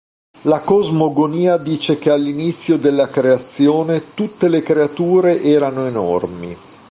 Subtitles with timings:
[0.45, 6.57] La cosmogonia dice che all'inizio della creazione, tutte le creature erano enormi.